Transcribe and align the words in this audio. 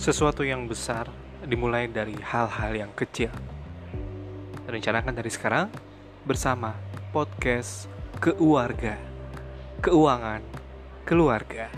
Sesuatu 0.00 0.40
yang 0.40 0.64
besar 0.64 1.12
dimulai 1.44 1.84
dari 1.84 2.16
hal-hal 2.16 2.72
yang 2.72 2.88
kecil. 2.96 3.28
Rencanakan 4.64 5.12
dari 5.12 5.28
sekarang 5.28 5.68
bersama 6.24 6.72
podcast 7.12 7.84
Keluarga, 8.16 8.96
Keuangan, 9.84 10.40
Keluarga. 11.04 11.68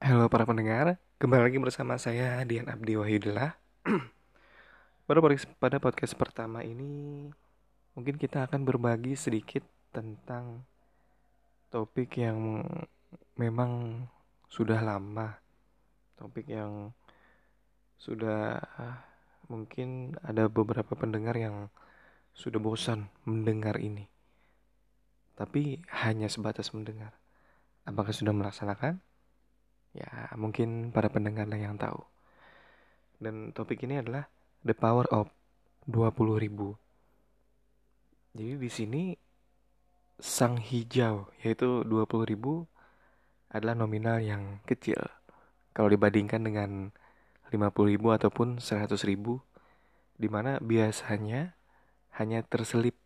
Halo 0.00 0.32
para 0.32 0.48
pendengar, 0.48 0.96
kembali 1.20 1.52
lagi 1.52 1.60
bersama 1.60 2.00
saya 2.00 2.40
Dian 2.48 2.72
Abdi 2.72 2.96
Wahyudillah. 2.96 3.60
pada 5.04 5.20
pada 5.60 5.76
podcast 5.76 6.16
pertama 6.16 6.64
ini 6.64 7.28
mungkin 7.92 8.16
kita 8.16 8.48
akan 8.48 8.64
berbagi 8.64 9.12
sedikit 9.16 9.64
tentang 9.92 10.64
topik 11.68 12.16
yang 12.16 12.64
memang 13.36 14.04
sudah 14.48 14.80
lama, 14.80 15.36
topik 16.16 16.48
yang 16.48 16.92
sudah 17.96 18.60
mungkin 19.48 20.16
ada 20.24 20.48
beberapa 20.48 20.96
pendengar 20.96 21.36
yang 21.36 21.68
sudah 22.32 22.60
bosan 22.60 23.12
mendengar 23.28 23.76
ini. 23.76 24.08
Tapi 25.36 25.80
hanya 26.04 26.28
sebatas 26.28 26.72
mendengar. 26.72 27.16
Apakah 27.84 28.12
sudah 28.12 28.32
melaksanakan? 28.32 29.00
Ya, 29.92 30.32
mungkin 30.40 30.92
para 30.92 31.12
pendengar 31.12 31.44
yang 31.52 31.76
tahu. 31.76 32.00
Dan 33.20 33.52
topik 33.52 33.84
ini 33.84 34.00
adalah 34.00 34.28
the 34.64 34.72
power 34.72 35.04
of 35.12 35.28
20 35.88 36.40
ribu. 36.40 36.76
Jadi 38.32 38.56
di 38.56 38.70
sini 38.72 39.02
sang 40.16 40.56
hijau 40.56 41.28
yaitu 41.44 41.84
20 41.84 42.24
ribu 42.24 42.64
adalah 43.52 43.76
nominal 43.76 44.24
yang 44.24 44.64
kecil. 44.64 44.96
Kalau 45.76 45.92
dibandingkan 45.92 46.40
dengan 46.40 46.96
50 47.52 47.92
ribu 47.92 48.08
ataupun 48.08 48.56
100 48.56 48.88
ribu 49.04 49.44
di 50.16 50.32
mana 50.32 50.56
biasanya 50.64 51.52
hanya 52.16 52.40
terselip 52.40 52.96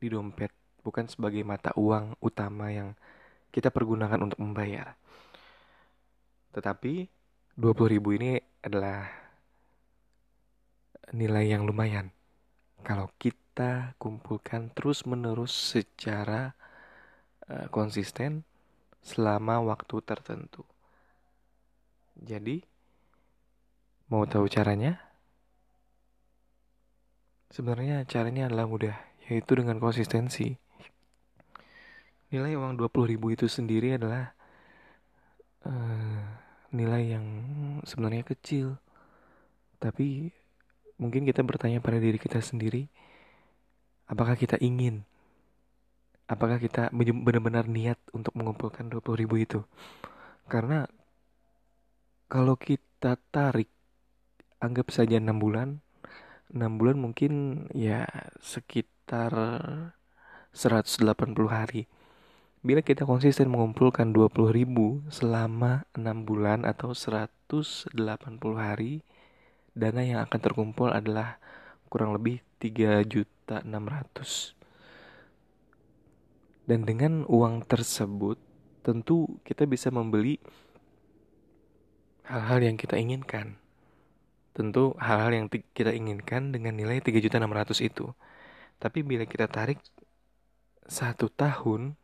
di 0.00 0.08
dompet 0.08 0.48
bukan 0.80 1.04
sebagai 1.04 1.44
mata 1.44 1.68
uang 1.76 2.16
utama 2.24 2.72
yang 2.72 2.96
kita 3.52 3.68
pergunakan 3.68 4.24
untuk 4.24 4.40
membayar. 4.40 4.96
Tetapi 6.56 7.04
20 7.60 7.94
ribu 7.94 8.16
ini 8.16 8.40
adalah 8.64 9.04
nilai 11.12 11.44
yang 11.52 11.68
lumayan. 11.68 12.17
Kalau 12.86 13.10
kita 13.18 13.94
kumpulkan 13.98 14.70
terus 14.72 15.04
menerus 15.04 15.50
secara 15.50 16.54
uh, 17.50 17.66
konsisten 17.70 18.46
selama 19.02 19.62
waktu 19.62 20.02
tertentu. 20.02 20.62
Jadi, 22.18 22.62
mau 24.10 24.26
tahu 24.26 24.50
caranya? 24.50 24.98
Sebenarnya 27.48 28.04
caranya 28.04 28.50
adalah 28.50 28.66
mudah, 28.68 28.96
yaitu 29.30 29.56
dengan 29.56 29.80
konsistensi. 29.80 30.58
Nilai 32.28 32.58
uang 32.60 32.76
20 32.76 33.12
ribu 33.16 33.32
itu 33.32 33.48
sendiri 33.48 33.96
adalah 33.96 34.36
uh, 35.64 36.22
nilai 36.76 37.16
yang 37.16 37.26
sebenarnya 37.88 38.24
kecil 38.28 38.76
tapi 39.80 40.28
mungkin 40.98 41.24
kita 41.24 41.40
bertanya 41.46 41.78
pada 41.78 42.02
diri 42.02 42.18
kita 42.18 42.42
sendiri 42.42 42.90
apakah 44.10 44.34
kita 44.34 44.58
ingin 44.58 45.06
apakah 46.28 46.60
kita 46.60 46.92
benar-benar 46.92 47.64
niat 47.64 47.96
untuk 48.12 48.36
mengumpulkan 48.36 48.92
20 48.92 49.20
ribu 49.24 49.40
itu? 49.40 49.60
Karena 50.44 50.84
kalau 52.28 52.58
kita 52.60 53.16
tarik 53.32 53.72
anggap 54.60 54.92
saja 54.92 55.16
6 55.16 55.24
bulan 55.40 55.80
6 56.48 56.80
bulan 56.80 56.96
mungkin 56.96 57.64
ya 57.76 58.08
sekitar 58.40 59.32
180 60.56 61.04
hari. 61.48 61.84
Bila 62.64 62.80
kita 62.80 63.04
konsisten 63.04 63.52
mengumpulkan 63.52 64.10
20 64.10 64.56
ribu 64.56 65.04
selama 65.12 65.84
6 65.92 66.24
bulan 66.24 66.64
atau 66.64 66.96
180 66.96 67.92
hari, 68.56 69.04
dana 69.78 70.02
yang 70.02 70.18
akan 70.26 70.40
terkumpul 70.42 70.90
adalah 70.90 71.38
kurang 71.86 72.10
lebih 72.18 72.42
3 72.58 73.06
juta 73.06 73.62
600. 73.62 74.58
Dan 76.68 76.84
dengan 76.84 77.24
uang 77.30 77.64
tersebut, 77.64 78.36
tentu 78.84 79.40
kita 79.46 79.64
bisa 79.64 79.88
membeli 79.88 80.36
hal-hal 82.28 82.60
yang 82.60 82.76
kita 82.76 83.00
inginkan. 83.00 83.56
Tentu 84.52 84.92
hal-hal 85.00 85.32
yang 85.32 85.46
kita 85.48 85.94
inginkan 85.94 86.52
dengan 86.52 86.76
nilai 86.76 87.00
3 87.00 87.24
juta 87.24 87.40
600 87.40 87.78
itu. 87.80 88.12
Tapi 88.76 89.00
bila 89.06 89.24
kita 89.24 89.48
tarik 89.48 89.80
satu 90.84 91.32
tahun, 91.32 91.96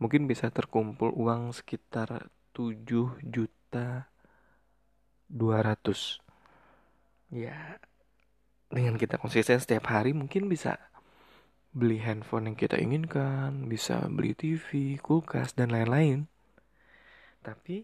mungkin 0.00 0.24
bisa 0.24 0.48
terkumpul 0.48 1.12
uang 1.12 1.52
sekitar 1.52 2.32
7 2.56 3.18
juta 3.20 4.08
200 5.28 6.31
ya 7.32 7.80
dengan 8.68 9.00
kita 9.00 9.16
konsisten 9.16 9.56
setiap 9.56 9.88
hari 9.88 10.12
mungkin 10.12 10.48
bisa 10.48 10.76
beli 11.72 11.96
handphone 12.04 12.52
yang 12.52 12.56
kita 12.56 12.76
inginkan 12.76 13.64
bisa 13.64 14.04
beli 14.12 14.36
TV 14.36 15.00
kulkas 15.00 15.56
dan 15.56 15.72
lain-lain. 15.72 16.28
Tapi 17.40 17.82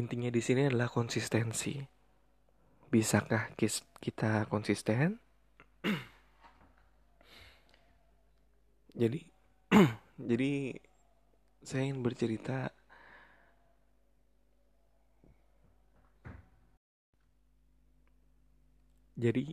intinya 0.00 0.32
di 0.32 0.40
sini 0.40 0.66
adalah 0.66 0.88
konsistensi. 0.88 1.76
Bisakah 2.88 3.52
kita 4.00 4.48
konsisten? 4.48 5.20
Jadi 8.98 9.20
jadi 10.30 10.74
saya 11.62 11.82
ingin 11.86 12.00
bercerita 12.00 12.72
jadi 19.18 19.50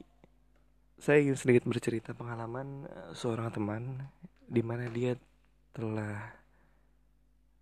saya 0.96 1.26
ingin 1.26 1.36
sedikit 1.36 1.66
bercerita 1.66 2.14
pengalaman 2.14 2.86
eh, 2.86 3.12
seorang 3.18 3.50
teman 3.50 4.06
di 4.46 4.62
mana 4.62 4.86
dia 4.94 5.18
telah 5.74 6.38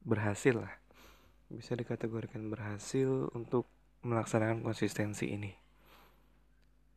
berhasil 0.04 0.60
lah 0.60 0.74
bisa 1.48 1.74
dikategorikan 1.80 2.46
berhasil 2.52 3.32
untuk 3.32 3.66
melaksanakan 4.04 4.60
konsistensi 4.60 5.32
ini 5.32 5.64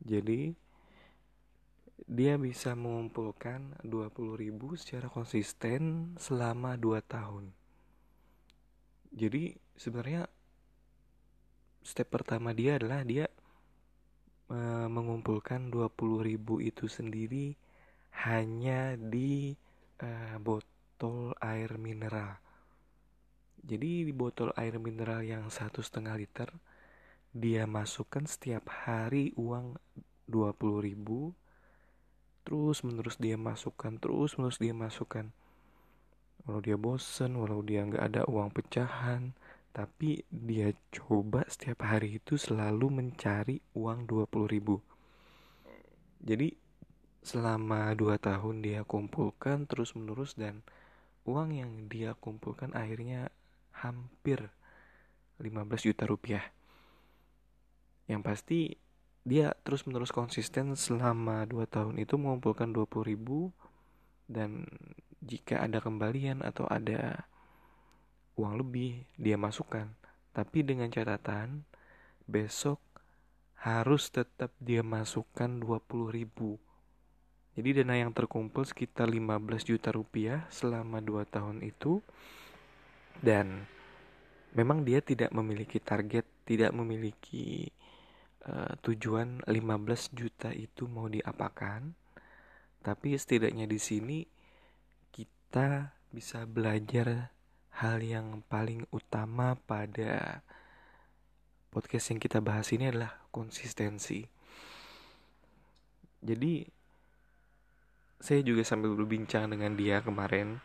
jadi 0.02 0.52
dia 2.06 2.38
bisa 2.38 2.76
mengumpulkan 2.78 3.80
20 3.82 4.38
ribu 4.38 4.78
secara 4.78 5.10
konsisten 5.10 6.14
selama 6.20 6.78
2 6.78 7.02
tahun. 7.02 7.50
Jadi 9.10 9.58
sebenarnya 9.74 10.30
step 11.82 12.12
pertama 12.12 12.52
dia 12.52 12.76
adalah 12.78 13.02
dia 13.02 13.26
mengumpulkan 14.96 15.68
20 15.68 16.24
ribu 16.24 16.64
itu 16.64 16.88
sendiri 16.88 17.52
hanya 18.24 18.96
di 18.96 19.52
e, 20.00 20.08
botol 20.40 21.36
air 21.44 21.76
mineral. 21.76 22.40
Jadi 23.60 24.08
di 24.08 24.14
botol 24.16 24.56
air 24.56 24.80
mineral 24.80 25.20
yang 25.20 25.52
satu 25.52 25.84
setengah 25.84 26.16
liter 26.16 26.48
dia 27.36 27.68
masukkan 27.68 28.24
setiap 28.24 28.64
hari 28.88 29.36
uang 29.36 29.76
20 30.24 30.56
ribu 30.80 31.36
terus 32.48 32.80
menerus 32.80 33.20
dia 33.20 33.36
masukkan 33.36 33.98
terus 34.00 34.40
menerus 34.40 34.56
dia 34.56 34.72
masukkan 34.72 35.28
walau 36.46 36.62
dia 36.64 36.80
bosen 36.80 37.36
walau 37.36 37.60
dia 37.60 37.84
nggak 37.84 38.00
ada 38.00 38.22
uang 38.24 38.54
pecahan 38.54 39.36
tapi 39.76 40.24
dia 40.32 40.72
coba 40.88 41.44
setiap 41.52 41.84
hari 41.84 42.16
itu 42.16 42.40
selalu 42.40 42.88
mencari 42.88 43.60
uang 43.76 44.08
20 44.08 44.48
ribu. 44.48 44.80
Jadi 46.24 46.56
selama 47.20 47.92
2 47.92 48.16
tahun 48.16 48.64
dia 48.64 48.88
kumpulkan 48.88 49.68
terus 49.68 49.92
menerus 49.92 50.32
dan 50.32 50.64
uang 51.28 51.60
yang 51.60 51.92
dia 51.92 52.16
kumpulkan 52.16 52.72
akhirnya 52.72 53.28
hampir 53.76 54.48
15 55.44 55.92
juta 55.92 56.08
rupiah. 56.08 56.48
Yang 58.08 58.22
pasti 58.24 58.60
dia 59.28 59.52
terus 59.60 59.84
menerus 59.84 60.08
konsisten 60.08 60.72
selama 60.72 61.44
2 61.44 61.68
tahun 61.68 62.00
itu 62.00 62.16
mengumpulkan 62.16 62.72
20 62.72 63.12
ribu 63.12 63.52
dan 64.24 64.64
jika 65.20 65.60
ada 65.60 65.84
kembalian 65.84 66.40
atau 66.40 66.64
ada 66.64 67.28
uang 68.36 68.60
lebih 68.60 69.04
dia 69.16 69.40
masukkan. 69.40 69.88
Tapi 70.36 70.60
dengan 70.60 70.92
catatan 70.92 71.64
besok 72.28 72.78
harus 73.56 74.12
tetap 74.12 74.52
dia 74.60 74.84
masukkan 74.84 75.48
20 75.48 76.12
ribu. 76.12 76.60
Jadi 77.56 77.80
dana 77.80 77.96
yang 77.96 78.12
terkumpul 78.12 78.68
sekitar 78.68 79.08
15 79.08 79.64
juta 79.64 79.88
rupiah 79.88 80.44
selama 80.52 81.00
2 81.00 81.24
tahun 81.24 81.64
itu. 81.64 82.04
Dan 83.16 83.64
memang 84.52 84.84
dia 84.84 85.00
tidak 85.00 85.32
memiliki 85.32 85.80
target, 85.80 86.28
tidak 86.44 86.76
memiliki 86.76 87.72
uh, 88.44 88.76
tujuan 88.84 89.40
15 89.48 90.12
juta 90.12 90.52
itu 90.52 90.84
mau 90.84 91.08
diapakan. 91.08 91.96
Tapi 92.84 93.16
setidaknya 93.16 93.64
di 93.64 93.80
sini 93.80 94.18
kita 95.08 95.96
bisa 96.12 96.44
belajar 96.44 97.32
hal 97.76 98.00
yang 98.00 98.40
paling 98.48 98.88
utama 98.88 99.52
pada 99.68 100.40
podcast 101.68 102.08
yang 102.08 102.20
kita 102.20 102.40
bahas 102.40 102.72
ini 102.72 102.88
adalah 102.88 103.12
konsistensi. 103.28 104.24
Jadi 106.24 106.64
saya 108.16 108.40
juga 108.40 108.64
sambil 108.64 108.96
berbincang 108.96 109.52
dengan 109.52 109.76
dia 109.76 110.00
kemarin. 110.00 110.56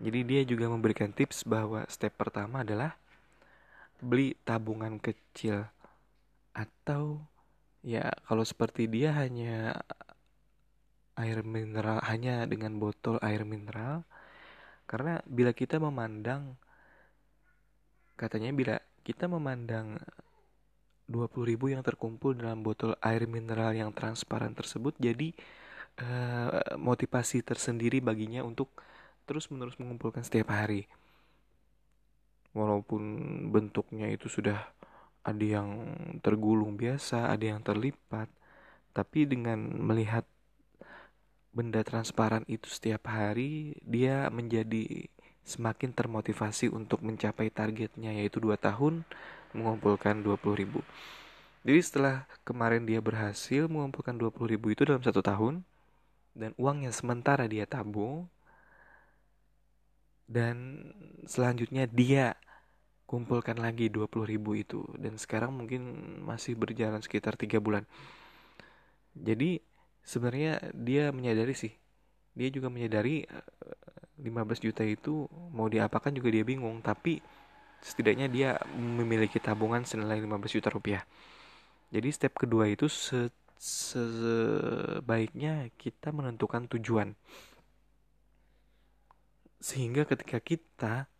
Jadi 0.00 0.20
dia 0.24 0.40
juga 0.48 0.72
memberikan 0.72 1.12
tips 1.12 1.44
bahwa 1.44 1.84
step 1.92 2.16
pertama 2.16 2.64
adalah 2.64 2.96
beli 4.00 4.32
tabungan 4.48 4.96
kecil 4.96 5.68
atau 6.56 7.20
ya 7.84 8.08
kalau 8.24 8.46
seperti 8.46 8.88
dia 8.88 9.12
hanya 9.12 9.82
air 11.18 11.42
mineral 11.42 11.98
hanya 12.06 12.46
dengan 12.46 12.78
botol 12.78 13.18
air 13.20 13.42
mineral 13.42 14.06
karena 14.88 15.20
bila 15.28 15.52
kita 15.52 15.76
memandang 15.76 16.56
katanya 18.16 18.50
bila 18.50 18.76
kita 19.04 19.28
memandang 19.28 20.00
20 21.08 21.50
ribu 21.54 21.72
yang 21.72 21.80
terkumpul 21.84 22.36
dalam 22.36 22.60
botol 22.60 22.96
air 23.00 23.24
mineral 23.24 23.72
yang 23.72 23.92
transparan 23.92 24.52
tersebut 24.52 24.96
jadi 25.00 25.32
uh, 26.02 26.76
motivasi 26.76 27.40
tersendiri 27.40 28.02
baginya 28.02 28.44
untuk 28.44 28.68
terus-menerus 29.28 29.76
mengumpulkan 29.76 30.24
setiap 30.24 30.56
hari. 30.56 30.88
Walaupun 32.56 33.02
bentuknya 33.52 34.08
itu 34.08 34.32
sudah 34.32 34.72
ada 35.20 35.44
yang 35.44 35.68
tergulung 36.24 36.80
biasa, 36.80 37.28
ada 37.28 37.44
yang 37.44 37.60
terlipat, 37.60 38.32
tapi 38.96 39.28
dengan 39.28 39.60
melihat 39.76 40.24
benda 41.54 41.80
transparan 41.82 42.44
itu 42.46 42.68
setiap 42.68 43.08
hari, 43.10 43.78
dia 43.82 44.28
menjadi 44.28 45.08
semakin 45.42 45.96
termotivasi 45.96 46.68
untuk 46.68 47.00
mencapai 47.00 47.48
targetnya 47.48 48.12
yaitu 48.12 48.38
2 48.38 48.56
tahun 48.60 49.02
mengumpulkan 49.56 50.20
20 50.20 50.60
ribu. 50.60 50.80
Jadi 51.64 51.80
setelah 51.80 52.28
kemarin 52.44 52.84
dia 52.84 53.00
berhasil 53.00 53.66
mengumpulkan 53.66 54.14
20 54.16 54.52
ribu 54.52 54.72
itu 54.72 54.84
dalam 54.84 55.00
satu 55.00 55.24
tahun, 55.24 55.64
dan 56.38 56.54
uang 56.54 56.86
yang 56.86 56.94
sementara 56.94 57.50
dia 57.50 57.66
tabung 57.66 58.30
dan 60.30 60.86
selanjutnya 61.26 61.90
dia 61.90 62.38
kumpulkan 63.08 63.58
lagi 63.58 63.90
20 63.90 64.28
ribu 64.28 64.54
itu 64.54 64.86
dan 65.00 65.18
sekarang 65.18 65.56
mungkin 65.56 65.82
masih 66.22 66.54
berjalan 66.54 67.00
sekitar 67.02 67.34
tiga 67.34 67.58
bulan 67.58 67.88
jadi 69.16 69.64
sebenarnya 70.08 70.72
dia 70.72 71.12
menyadari 71.12 71.52
sih. 71.52 71.76
Dia 72.32 72.48
juga 72.48 72.72
menyadari 72.72 73.28
15 74.16 74.24
eh, 74.24 74.64
juta 74.64 74.80
itu 74.88 75.28
mau 75.52 75.68
diapakan 75.68 76.16
juga 76.16 76.32
dia 76.32 76.48
bingung. 76.48 76.80
Tapi 76.80 77.20
setidaknya 77.84 78.32
dia 78.32 78.56
memiliki 78.72 79.36
tabungan 79.36 79.84
senilai 79.84 80.16
15 80.24 80.56
juta 80.56 80.72
rupiah. 80.72 81.04
Jadi 81.92 82.08
step 82.08 82.40
kedua 82.40 82.72
itu 82.72 82.88
sebaiknya 83.60 85.68
kita 85.76 86.08
menentukan 86.16 86.64
tujuan. 86.72 87.12
Sehingga 89.60 90.08
ketika 90.08 90.40
kita 90.40 91.12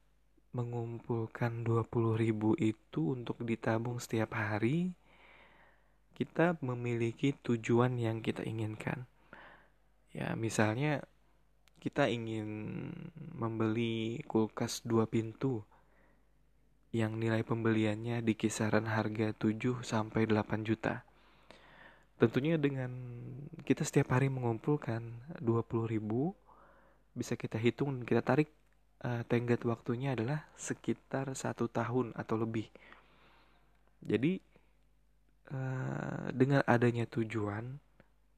mengumpulkan 0.54 1.66
20 1.66 2.16
ribu 2.16 2.56
itu 2.56 3.12
untuk 3.12 3.44
ditabung 3.44 4.00
setiap 4.00 4.32
hari, 4.32 4.96
kita 6.18 6.58
memiliki 6.58 7.30
tujuan 7.46 7.94
yang 7.94 8.18
kita 8.18 8.42
inginkan. 8.42 9.06
Ya, 10.10 10.34
misalnya 10.34 11.06
kita 11.78 12.10
ingin 12.10 12.48
membeli 13.38 14.18
kulkas 14.26 14.82
dua 14.82 15.06
pintu 15.06 15.62
yang 16.90 17.20
nilai 17.20 17.46
pembeliannya 17.46 18.24
di 18.24 18.34
kisaran 18.34 18.88
harga 18.90 19.30
7 19.36 19.84
sampai 19.84 20.24
8 20.26 20.66
juta. 20.66 21.04
Tentunya 22.18 22.58
dengan 22.58 22.90
kita 23.62 23.86
setiap 23.86 24.18
hari 24.18 24.26
mengumpulkan 24.32 25.04
20 25.38 25.86
ribu 25.86 26.34
bisa 27.14 27.38
kita 27.38 27.60
hitung 27.60 27.94
dan 27.94 28.04
kita 28.08 28.22
tarik 28.24 28.50
uh, 29.06 29.22
tenggat 29.28 29.62
waktunya 29.68 30.18
adalah 30.18 30.48
sekitar 30.58 31.30
satu 31.38 31.70
tahun 31.70 32.16
atau 32.18 32.40
lebih. 32.40 32.66
Jadi 34.02 34.42
uh, 35.52 36.28
dengan 36.32 36.64
adanya 36.64 37.04
tujuan, 37.08 37.80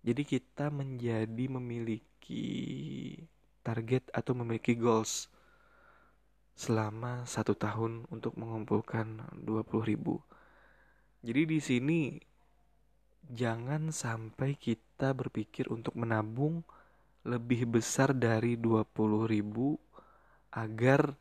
jadi 0.00 0.22
kita 0.24 0.72
menjadi 0.72 1.44
memiliki 1.50 3.16
target 3.60 4.08
atau 4.16 4.32
memiliki 4.32 4.72
goals 4.72 5.28
selama 6.56 7.24
satu 7.24 7.56
tahun 7.56 8.04
untuk 8.12 8.36
mengumpulkan 8.36 9.32
20 9.40 9.90
ribu. 9.90 10.20
Jadi 11.20 11.42
di 11.44 11.60
sini 11.60 12.00
jangan 13.28 13.92
sampai 13.92 14.56
kita 14.56 15.12
berpikir 15.12 15.68
untuk 15.68 15.96
menabung 15.96 16.64
lebih 17.24 17.68
besar 17.68 18.16
dari 18.16 18.56
20 18.56 19.28
ribu 19.28 19.76
agar 20.52 21.12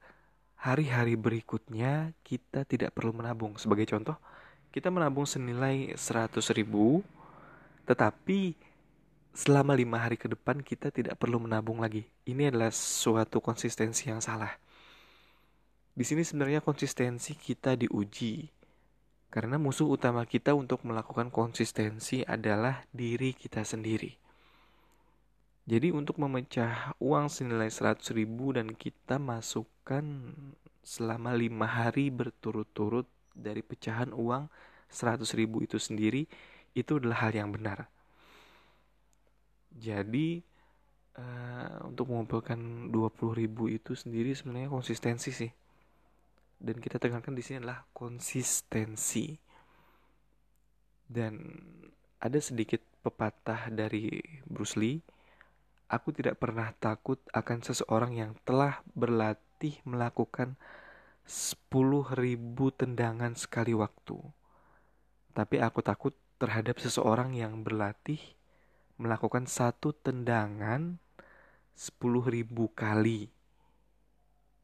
hari-hari 0.60 1.20
berikutnya 1.20 2.16
kita 2.24 2.64
tidak 2.64 2.96
perlu 2.96 3.16
menabung. 3.16 3.56
Sebagai 3.60 3.88
contoh, 3.88 4.16
kita 4.70 4.94
menabung 4.94 5.26
senilai 5.26 5.98
100 5.98 6.38
ribu, 6.54 7.02
tetapi 7.90 8.54
selama 9.34 9.74
lima 9.74 9.98
hari 10.02 10.18
ke 10.18 10.30
depan 10.30 10.62
kita 10.62 10.94
tidak 10.94 11.18
perlu 11.18 11.42
menabung 11.42 11.82
lagi. 11.82 12.06
Ini 12.26 12.54
adalah 12.54 12.70
suatu 12.74 13.42
konsistensi 13.42 14.10
yang 14.10 14.22
salah. 14.22 14.54
Di 15.94 16.06
sini 16.06 16.22
sebenarnya 16.24 16.62
konsistensi 16.62 17.36
kita 17.36 17.76
diuji 17.76 18.48
karena 19.30 19.62
musuh 19.62 19.90
utama 19.90 20.26
kita 20.26 20.58
untuk 20.58 20.82
melakukan 20.86 21.30
konsistensi 21.30 22.26
adalah 22.26 22.86
diri 22.90 23.38
kita 23.38 23.62
sendiri. 23.62 24.18
Jadi 25.70 25.94
untuk 25.94 26.18
memecah 26.18 26.98
uang 26.98 27.30
senilai 27.30 27.70
100 27.70 28.02
ribu 28.18 28.58
dan 28.58 28.74
kita 28.74 29.22
masukkan 29.22 30.02
selama 30.82 31.38
lima 31.38 31.70
hari 31.70 32.10
berturut-turut 32.10 33.06
dari 33.36 33.62
pecahan 33.62 34.12
uang 34.16 34.48
100 34.90 35.22
ribu 35.38 35.62
itu 35.62 35.78
sendiri, 35.78 36.26
itu 36.74 36.98
adalah 36.98 37.30
hal 37.30 37.34
yang 37.34 37.50
benar. 37.54 37.86
Jadi 39.70 40.42
uh, 41.20 41.86
untuk 41.86 42.10
mengumpulkan 42.10 42.90
20 42.90 43.42
ribu 43.42 43.70
itu 43.70 43.94
sendiri 43.94 44.34
sebenarnya 44.34 44.72
konsistensi 44.72 45.30
sih 45.30 45.52
dan 46.60 46.76
kita 46.84 47.00
tekankan 47.00 47.32
di 47.32 47.44
sini 47.44 47.64
adalah 47.64 47.88
konsistensi 47.96 49.32
dan 51.08 51.40
ada 52.20 52.40
sedikit 52.44 52.84
pepatah 53.00 53.72
dari 53.72 54.20
Bruce 54.44 54.76
Lee 54.76 55.00
aku 55.88 56.12
tidak 56.12 56.38
pernah 56.38 56.76
takut 56.76 57.18
akan 57.32 57.64
seseorang 57.64 58.12
yang 58.14 58.32
telah 58.44 58.84
berlatih 58.92 59.80
melakukan 59.88 60.60
10.000 61.30 62.18
tendangan 62.74 63.38
sekali 63.38 63.78
waktu 63.78 64.18
tapi 65.38 65.62
aku 65.62 65.86
takut 65.86 66.18
terhadap 66.42 66.82
seseorang 66.82 67.38
yang 67.38 67.62
berlatih 67.62 68.18
melakukan 68.98 69.46
satu 69.46 69.94
tendangan 69.94 70.98
10.000 71.78 72.50
kali 72.74 73.30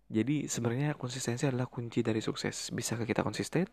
jadi 0.05 0.45
sebenarnya 0.45 0.93
konsistensi 0.93 1.49
adalah 1.49 1.65
kunci 1.65 2.05
dari 2.05 2.21
sukses. 2.21 2.69
Bisakah 2.69 3.09
kita 3.09 3.25
konsisten? 3.25 3.65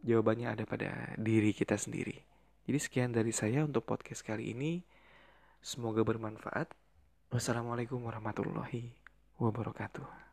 Jawabannya 0.00 0.48
ada 0.48 0.64
pada 0.64 1.12
diri 1.20 1.52
kita 1.52 1.76
sendiri. 1.76 2.16
Jadi 2.64 2.78
sekian 2.80 3.10
dari 3.12 3.36
saya 3.36 3.66
untuk 3.66 3.84
podcast 3.84 4.24
kali 4.24 4.56
ini. 4.56 4.80
Semoga 5.60 6.00
bermanfaat. 6.06 6.72
Wassalamualaikum 7.28 8.00
warahmatullahi 8.00 8.96
wabarakatuh. 9.36 10.25